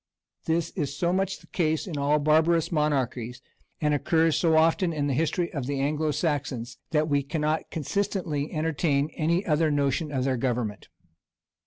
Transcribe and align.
This 0.45 0.71
is 0.71 0.97
so 0.97 1.13
much 1.13 1.37
the 1.41 1.45
case 1.45 1.85
in 1.85 1.95
all 1.95 2.17
barbarous 2.17 2.71
monarchies, 2.71 3.39
and 3.79 3.93
occurs 3.93 4.35
so 4.35 4.57
often 4.57 4.91
in 4.91 5.05
the 5.05 5.13
history 5.13 5.53
of 5.53 5.67
the 5.67 5.79
Anglo 5.79 6.09
Saxons, 6.09 6.79
that 6.89 7.07
we 7.07 7.21
cannot 7.21 7.69
consistently 7.69 8.51
entertain 8.51 9.11
any 9.15 9.45
other 9.45 9.69
notion 9.69 10.11
of 10.11 10.23
their 10.23 10.37
government. 10.37 10.87